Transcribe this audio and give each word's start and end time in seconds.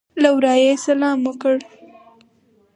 له 0.21 0.29
ورایه 0.35 0.63
یې 0.71 0.81
سلام 0.85 1.17
وکړ. 1.27 1.55